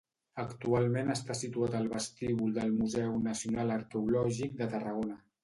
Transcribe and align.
Actualment 0.43 1.11
està 1.15 1.35
situat 1.39 1.77
al 1.79 1.89
vestíbul 1.91 2.57
del 2.57 2.73
Museu 2.79 3.15
Nacional 3.27 3.75
Arqueològic 3.77 4.59
de 4.65 4.71
Tarragona. 4.75 5.23